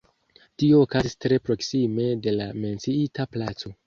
[0.61, 3.73] Tio okazis tre proksime de la menciita placo.